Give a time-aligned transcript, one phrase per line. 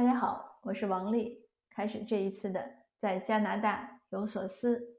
[0.00, 1.44] 大家好，我是王丽。
[1.68, 2.64] 开始这一次的
[2.96, 4.96] 在加拿大有所思。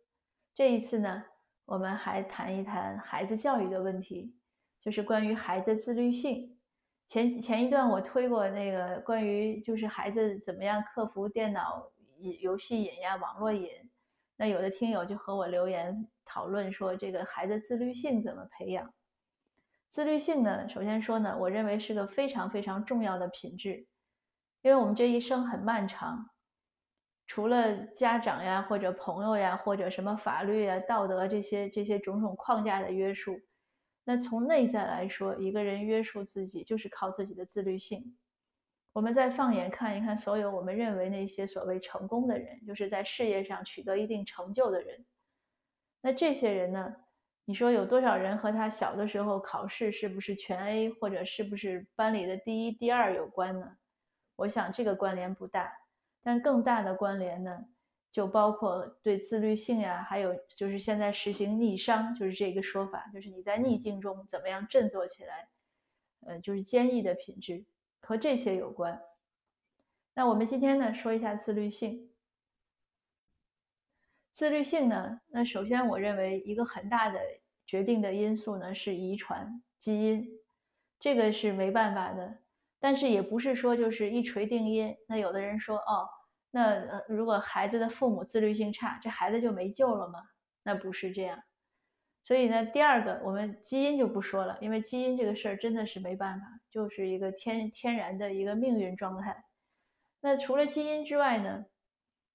[0.53, 1.23] 这一次呢，
[1.65, 4.35] 我们还谈一谈孩子教育的问题，
[4.79, 6.55] 就是关于孩子自律性。
[7.07, 11.83] 前前一段我推过那个关于就是孩子怎么样克服电脑
[12.19, 13.67] 瘾、游戏瘾呀、网络瘾。
[14.37, 18.93] 那有的听友就和我留言讨论说，这个孩子自律性怎么培养？
[19.89, 23.87] 自律性呢，首先说呢，我认为是个非常非常重要的品质。
[24.61, 26.29] 因为我们这一生很漫长，
[27.27, 33.39] 除了家长呀，或者朋友呀，或者什么法律呀、道德这些这些种种框架的约束，
[34.03, 38.17] 那从内在来说，一个人约束自己就是靠自己的自律性。
[38.93, 45.05] 我们再放眼看一看，所有我们认为那些所谓成功的人，就是在事业上取得一定成就的人，
[46.01, 46.95] 那这些人呢？
[47.45, 53.77] 你说有多少人和他小的时候考试是不是全 A，或者是不是班里的第一、第二有关呢？
[54.35, 55.71] 我想这个关联不大，
[56.23, 57.65] 但更大的关联呢，
[58.11, 65.47] 就包括对自律性呀，还有就是现在实行逆商，就是这个说法，就是你在逆境中怎么样振作起来，
[66.25, 67.65] 呃，就是坚毅的品质
[68.01, 69.01] 和这些有关。
[70.13, 72.09] 那我们今天呢，说一下自律性。
[74.33, 77.19] 自律性呢，那首先我认为一个很大的
[77.65, 80.27] 决定的因素呢是遗传基因，
[80.99, 82.40] 这个是没办法的。
[82.81, 84.93] 但是也不是说就是一锤定音。
[85.07, 86.09] 那有的人说，哦，
[86.49, 90.19] 那呃，如果孩子的父母自律性差，这孩子就没救了吗？
[90.63, 91.41] 那不是这样。
[92.23, 99.45] 所以呢，第二个，我们基因就不说了，因为基因这个事儿真的是没办法，就是一个天天然的一个命运状态。
[100.19, 101.65] 那除了基因之外呢，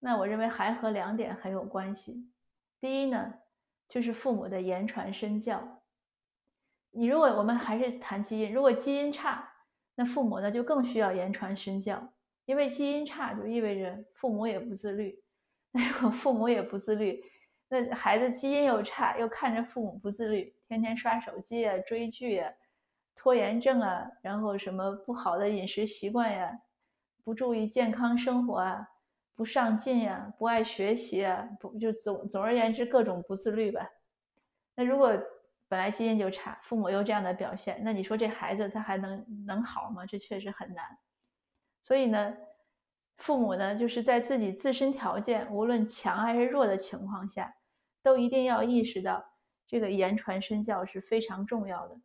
[0.00, 2.30] 那我认为还和两点很有关系。
[2.80, 3.34] 第一呢，
[3.88, 5.82] 就是父母的言传身教。
[6.90, 9.52] 你如果我们还是谈基因，如果基因差，
[9.96, 12.12] 那父母呢就更需要言传身教，
[12.44, 15.20] 因为基因差就意味着父母也不自律。
[15.72, 17.22] 那如果父母也不自律，
[17.68, 22.52] 那孩子基因又差，又看着父母不自律，天天刷手机啊、追剧啊、
[23.14, 26.60] 拖延症啊，然后什么不好的饮食习惯呀、
[27.24, 28.88] 不注意健康生活啊、
[29.34, 33.90] 不上进呀、不爱学习啊，不就总总而言之各种不自律吧。
[34.74, 35.12] 那如果
[35.68, 40.06] 本来基因就差，父母又这样的表现，那你说这孩子他还能能好吗？
[40.06, 40.84] 这确实很难。
[41.82, 42.36] 所以呢，
[43.18, 47.54] 父母呢就是在自己自身条件无论强还是弱的情况下，
[48.02, 49.24] 都一定要意识到
[49.66, 51.96] 这个言传身教是非常重要的。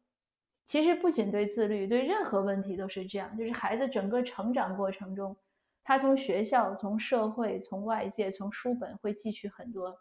[0.66, 3.38] 其实不仅对自律，对任何问题都是这样。
[3.38, 5.36] 就是孩子整个成长过程中，
[5.84, 10.00] 他从学校、从社会、从外界、从书本会汲取很多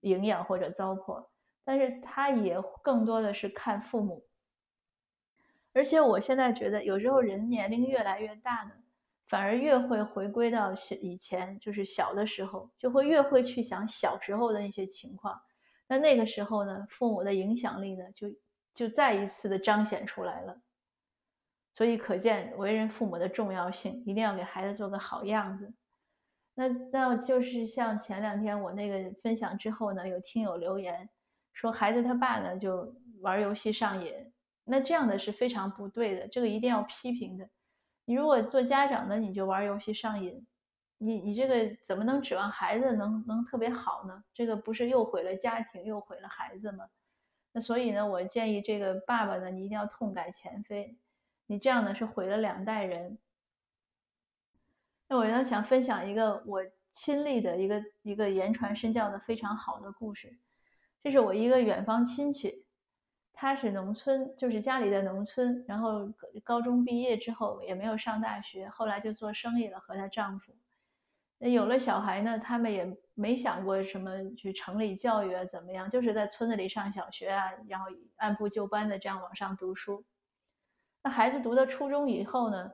[0.00, 1.24] 营养或者糟粕。
[1.64, 4.22] 但是他也更多的是看父母，
[5.72, 8.72] 而且我现在觉得，有时候人年龄越来越大呢，
[9.26, 15.40] 反而越会回归到以前，就是小的时候，就会越会去想小时候的那些情况。
[15.88, 18.28] 那那个时候呢，父母的影响力呢，就
[18.74, 20.60] 就再一次的彰显出来了。
[21.72, 25.72] 所以可见为人父母的重要性，一定要给孩子做个好样子。
[26.54, 31.08] 那那就是像前两天我那个分享之后呢，有听友留言。
[31.54, 34.12] 说孩子他爸呢就玩游戏上瘾，
[34.64, 37.48] 那这样的是非常不对的，这个一定要批评的。
[38.04, 40.46] 你如果做家长的你就玩游戏上瘾，
[40.98, 44.22] 你你这个怎么能指望孩子能能特别好呢？
[44.34, 46.84] 这个不是又毁了家庭又毁了孩子吗？
[47.52, 50.98] 那所以呢，我建议这个爸爸呢，你一定要痛改前非，
[51.46, 53.16] 你这样呢是毁了两代人。
[55.08, 56.60] 那我呢想分享一个我
[56.92, 60.36] 亲历的一个一个言传身教的非常好的故事。
[61.04, 62.64] 这是我一个远方亲戚，
[63.34, 65.62] 他是农村，就是家里的农村。
[65.68, 66.10] 然后
[66.42, 70.54] 高中毕业之后也没有上大学，后来就做生意了，和她丈夫。
[71.36, 77.84] 那有了小孩呢，他们也没想过什么去城里教育啊，怎么样，就是在村子里上小学啊，然后
[78.16, 80.02] 按部就班的这样往上读书。
[81.02, 82.72] 那孩子读到初中以后呢，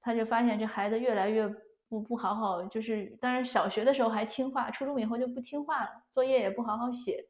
[0.00, 1.46] 他就发现这孩子越来越
[1.90, 7.26] 不不好好，就是当然小学的时候还听话，初中以后就不听话了，作业也不好好写。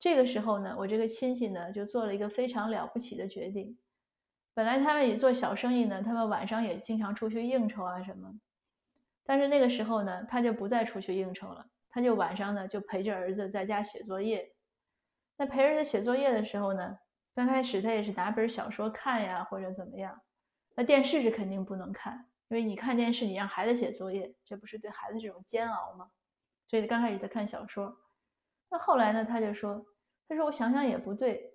[0.00, 3.78] 这个时候呢，我这个亲戚呢就做了一个非常了不起的决定。
[4.52, 8.34] 本来他们也做小生意呢，他们晚上也经常出去应酬啊什么。
[9.24, 14.54] 但是那个时候呢，他就不再出去应酬了，他就晚上呢就陪着儿子在家写作业。
[15.36, 16.98] 那陪儿子写作业的时候呢，
[17.34, 20.20] 刚开始他也是拿本小说看呀，或者怎么样。
[20.76, 26.10] 那电视是肯定不能看，因为你看电视，你让孩子写作业，这不是对孩子这种煎熬吗？
[26.68, 27.96] 所以刚开始他看小说。
[28.70, 29.84] 那后来呢，他就说。
[30.26, 31.52] 他说：“我想想也不对，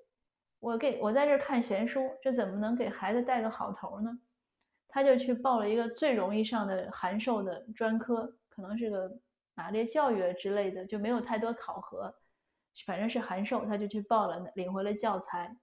[0.59, 4.11] 我给我在这看闲书，这怎么能给孩子带个好头呢？
[4.87, 9.11] 他就去报了一个最容易上的函授的专科，可能是个
[9.55, 12.13] 马列教育之类的，就没有太多考核，
[12.85, 15.57] 反正是函授，他就去报了，领回了教材。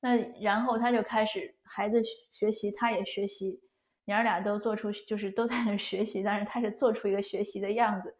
[0.00, 3.58] 那然后他就开始孩子学习，他也学习，
[4.04, 8.14] 娘俩都做出就是都在那学习，但是他是做出一个学习的样子。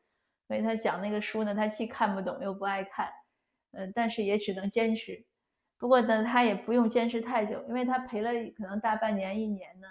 [0.48, 3.08] 所以他讲那个书呢，他既看不懂又不爱看，
[3.72, 5.24] 嗯，但是也只能坚持。
[5.76, 9.86] 不过呢，他也不用坚持太久，因为他陪了可能大半年一年呢。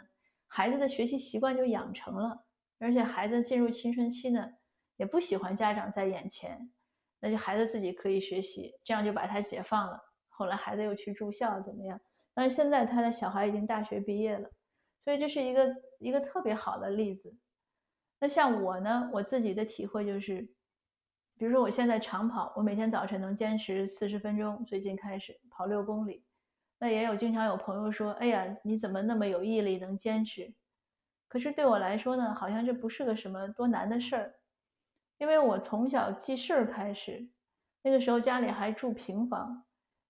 [0.48, 2.44] 孩子的学习习惯就养成了，
[2.80, 4.50] 而且孩子进入青春期呢，
[4.96, 6.72] 也不喜欢家长在眼前，
[7.20, 10.02] 那就孩子自己可以学习，这样就把他解放了。
[10.30, 12.02] 后来孩子又去住校怎么样？
[12.34, 14.50] 但是现在他的小孩已经大学毕业了，
[15.00, 17.36] 所以这是一个一个特别好的例子。
[18.20, 20.42] 那像我呢，我自己的体会就是，
[21.38, 26.24] 比如说我现在长跑，我每天早晨能坚持四十分钟，最近开始跑六公里。
[26.80, 30.54] 那也有经常有朋友说：“哎呀，你怎么那么有毅力，能坚持？”
[31.28, 34.36] 可是对我来说呢，好像这不是个什么多难的事儿，
[35.18, 37.28] 因为我从小记事儿开始，
[37.82, 39.64] 那个时候家里还住平房，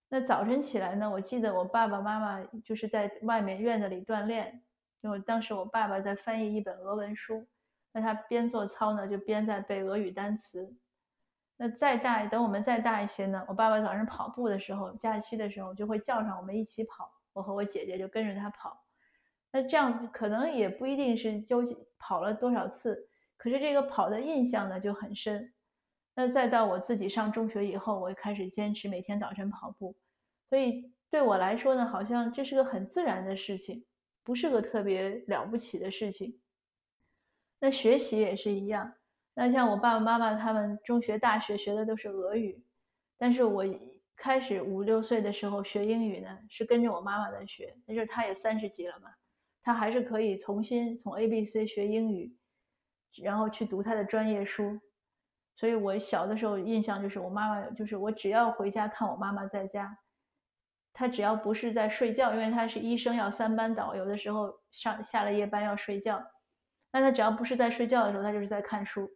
[0.10, 4.62] 那早晨起来呢，我记得我爸爸妈妈就是在外面院子里锻炼，
[5.02, 7.48] 就当时我爸爸在翻译一本俄文书，
[7.98, 10.72] 那他边做操呢，就边在背俄语单词。
[11.58, 13.44] 那再大，等我们再大一些呢？
[13.48, 18.86] 我爸爸早上跑步的时候，假期的时候就会叫上我们一起跑，我和我姐姐就跟着他跑。
[19.52, 25.52] 那这样可能也不一定是究竟跑了多少次，可是这个跑的印象呢就很深。
[26.14, 29.96] 那再到我自己上中学以后，我开始坚持每天早晨跑步，
[30.50, 33.84] 所以对我来说呢，好像这是个很自然的事情，
[34.24, 36.40] 不是个特别了不起的事情。
[37.60, 38.94] 那学习也是一样。
[39.34, 42.64] 那像我爸爸妈妈他们中学、大学学的都是俄语，
[43.18, 43.64] 但是我
[44.16, 47.76] 开始五六岁的时候学英语呢，是跟着我妈妈在学。
[47.86, 49.10] 那就是她也三十几了嘛，
[49.62, 52.36] 她还是可以重新从 A B C 学英语，
[53.22, 54.80] 然后去读她的专业书。
[55.56, 60.00] 所以我小的时候印象就是我妈妈，就是我只要回家看我妈妈在家，
[60.94, 66.24] 她只要不是在睡觉，因为她是医生要三班倒，有的时候上下了夜班要睡觉，
[66.92, 69.10] 那他只要不是在睡觉的时候，他就是在看书。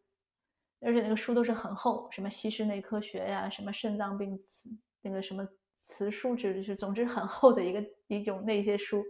[0.84, 4.70] 而且那个书都是很厚，什么西式内科学呀，什么肾脏病词，
[5.04, 5.48] 那个什么
[5.78, 9.04] 词书之类，是总之很厚的一个一种那些书，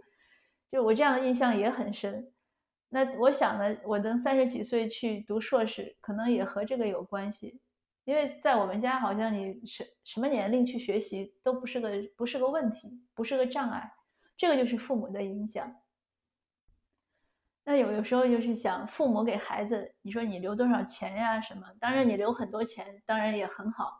[0.70, 2.30] 就我这样的印象也很深。
[2.90, 7.58] 那我想呢，我等三十几岁去读硕士，可能也和这个有关系，
[8.04, 13.90] 因为在我们家好像你什什么年龄去学习都不是个不是个问题，不是个障碍，
[14.36, 15.74] 这个就是父母的影响。
[17.64, 21.40] 那有的时候就是想父母给孩子，你说你留多少钱呀？
[21.40, 21.64] 什么？
[21.78, 23.96] 当然你留很多钱，当然也很好，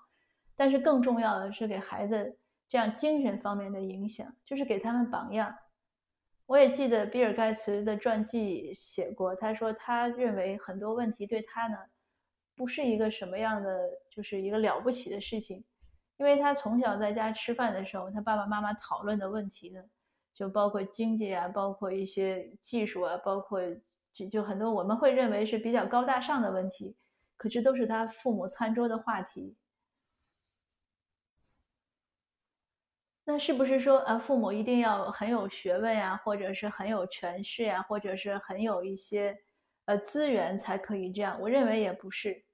[0.56, 2.38] 但是更重要的是给孩子
[2.68, 5.54] 这样精神方面的影响，就是给他们榜样。
[6.46, 11.78] 我也记得比尔盖茨的传记写过，他说他认为很多问题对他呢，
[12.56, 15.64] 不是一个什么样的，就是一个了不起的事情，
[16.16, 19.80] 因为他从小在家吃饭的时候，他爸爸妈妈讨论的问题呢。
[20.34, 23.60] 就包括经济啊，包括一些技术啊，包括
[24.12, 26.96] 就就很多我们会认为是比较高大上的问题，
[27.36, 29.56] 可这都是他父母餐桌的话题。
[33.24, 39.38] 那是不是说啊，父母一定要很有学问呀，或者是很有权势呀，或者是很有一些
[39.84, 41.38] 呃资源才可以这样？
[41.40, 42.44] 我认为也不是。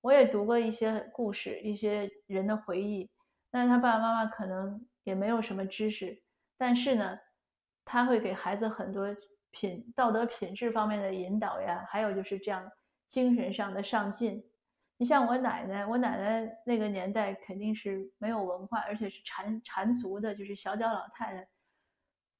[0.00, 3.10] 我也读过一些故事，一些人的回忆，
[3.50, 6.20] 但是他爸爸妈妈可能也没有什么知识。
[6.58, 7.18] 但是呢，
[7.84, 9.06] 他会给孩子很多
[9.50, 12.70] 品道德品质方面的引导呀，还有就是这样
[13.06, 14.44] 精神上的上进。
[14.96, 21.48] 你像我奶奶，我奶奶那个年代肯定是没有文化，而且是缠缠足的，就是小脚老太太。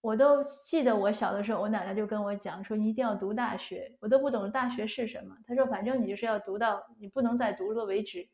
[0.00, 5.36] 我都记得我小的时候，我奶奶就跟我讲说：“你一定要读大学。”我都不懂大学是什么。
[5.46, 8.28] 她说：“反正你就是要读到你不能再读了为止。”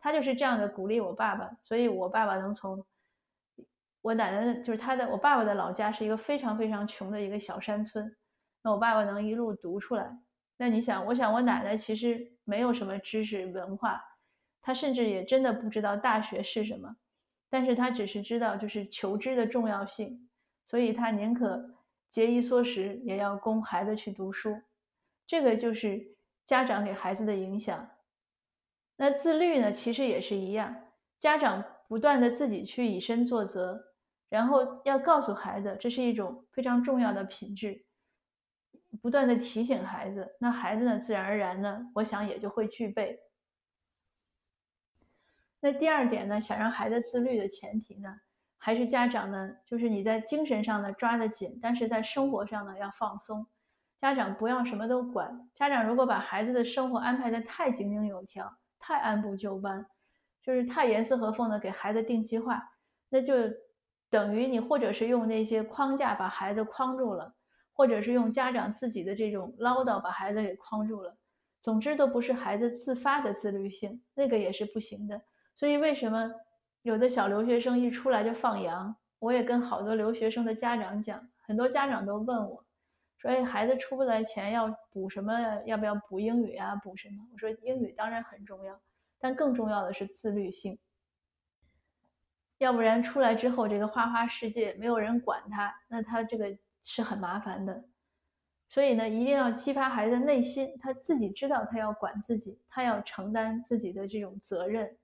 [0.00, 2.84] 她就是这样的鼓励我爸爸，所以我爸爸能从。
[4.02, 8.16] 我奶奶就是他的，我爸爸的老家是一个非常非常穷的一个小山村，
[8.62, 10.18] 那我爸爸能一路读出来，
[10.56, 14.02] 那你想，我想我奶奶其实没有什么知识文化，
[14.62, 16.96] 她甚至也真的不知道大学是什么，
[17.50, 20.30] 但是她只是知道就是求知的重要性，
[20.64, 21.74] 所以她宁可
[22.08, 24.62] 节衣缩食也要供孩子去读书，
[25.26, 26.16] 这个就是
[26.46, 27.90] 家长给孩子的影响。
[28.96, 30.74] 那自律呢，其实也是一样，
[31.18, 33.89] 家长不断的自己去以身作则。
[34.30, 37.84] 然后要告诉孩子，这是一种非常重要的品质，
[39.02, 43.20] 不断的提醒孩子，那孩子呢，自然而然呢，我想也就会具备。
[45.60, 48.20] 那第二点呢，想让孩子自律的前提呢，
[48.56, 49.56] 还是家长呢？
[49.66, 53.46] 就是你在精神上呢抓得紧，但是在生活上呢要放松。
[54.00, 55.50] 家长不要什么都管。
[55.52, 59.84] 家长如果把孩子的生活安排的太井井有条、太按部就班，
[60.42, 62.72] 就是太严丝合缝的给孩子定计划，
[63.10, 63.34] 那就
[64.10, 67.34] 等于你或者是用那些框架把孩子框住了，
[67.72, 71.16] 或者是用家长自己的这种唠叨把孩子给框住了。
[71.60, 75.22] 总之都不是孩子自发的自律性，那个也是不行的。
[75.54, 76.30] 所以为什么？
[76.82, 82.64] 有的小留学生一出来就放羊，我也跟好多留学生的家长讲，很多家长都问我，
[83.18, 85.62] 说：“哎，孩子出不来钱要补什么？
[85.66, 86.74] 要不要补英语啊？
[86.76, 88.80] 补什么？”我说：“英语当然很重要，
[89.20, 90.78] 但更重要的是自律性。
[92.60, 97.84] 要不然出来之后，这个花花世界没有人管他，那他这个是很麻烦的。
[98.68, 104.94] 所以呢，一定要激发孩子的内心，他自己知道他要管自己，他要承担自己的这种责任。”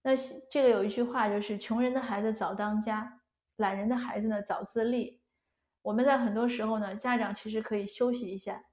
[0.00, 0.12] 那
[0.48, 3.20] 这个有一句话，就是穷人的孩子早当家，
[3.56, 5.20] 懒人的孩子呢早自立。
[5.82, 8.64] 我们在很多时候呢，家长其实可以休息一下，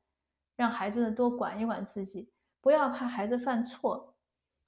[0.56, 2.32] 让孩子呢多管一管自己，
[2.62, 4.15] 不要怕孩子犯错。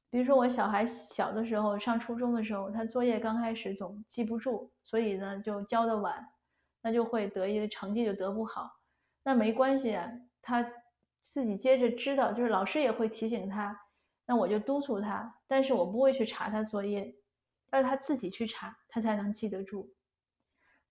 [0.10, 6.26] 比如说我小孩小的时候，上初中的时候，他作业刚开始总记不住，所以呢就交的晚，
[6.82, 8.72] 那就会得一个成绩就得不好。
[9.24, 10.10] 那没关系啊，
[10.42, 10.66] 他
[11.24, 13.78] 自己接着知道，就是老师也会提醒他。
[14.26, 17.16] 那我就督促他，但是我不会去查他作业，
[17.72, 19.90] 要他自己去查，他才能记得住。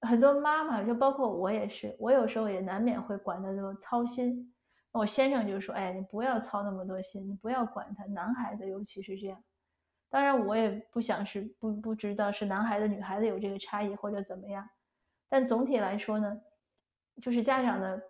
[0.03, 4.55] 很多妈妈，就包括我也是，我有时候也难免会管他多操心。
[4.97, 8.05] 我先生就说：“哎，你不要操那么多心，你不要管他。
[8.07, 9.43] 男孩子尤其是这样。
[10.09, 14.69] 当然，我也不想是不不知道是男孩子女孩子有这个差异或者怎么样。
[15.29, 16.41] 但总体来说呢，
[17.21, 18.01] 就是家长呢，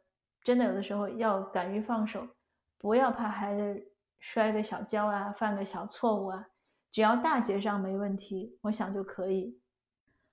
[0.42, 2.26] 真的有的时候要敢于放手，
[2.78, 6.44] 不要怕孩子。”摔个小跤啊，犯个小错误啊，
[6.90, 9.60] 只要大节上没问题，我想就可以。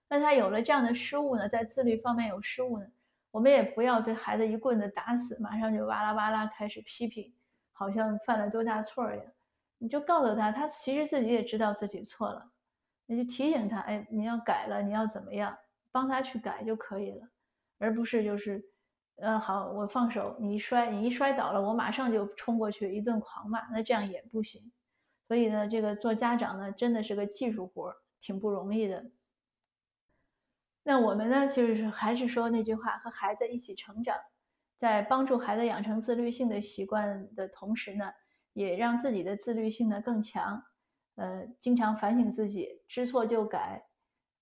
[0.08, 2.88] 那他有了这样的失误呢，在自律方面有失误呢，
[3.34, 7.34] 我们也不要对孩子一棍子打死，马上就哇啦哇啦开始批评，
[7.72, 9.26] 好像犯了多大错一样。
[9.80, 12.52] 你就告诉他，他其实自己也知道自己错了，
[13.08, 15.58] 你就提醒他，哎，你要改了，你要怎么样，
[15.92, 17.28] 帮他去改就可以了，
[17.80, 18.64] 而不是就是。
[19.18, 20.36] 呃，好，我放手。
[20.40, 24.72] 你一摔，你一摔倒了，我马上就冲过去一顿狂骂，那这样也不行。
[25.28, 29.06] 所以呢，这个做家长呢，真的是个技术活，挺不容易的。
[30.84, 34.18] 那我们呢，其实是还是说那句话，和孩子一起成长，
[34.78, 38.12] 在帮助孩子养成自律性的习惯的同时呢，
[38.54, 40.64] 也让自己的自律性呢更强。
[41.16, 43.86] 呃，经常反省自己，知错就改，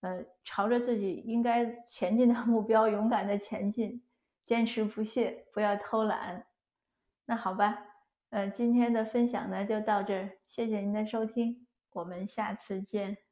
[0.01, 4.03] 呃，朝着自己应该前进的 目标勇敢的前进。
[4.43, 6.47] 坚持不懈，不要偷懒。
[7.25, 7.77] 那好吧，
[8.31, 13.30] 呃，今天的分享呢就到这儿，谢谢您的收听，我们下次见。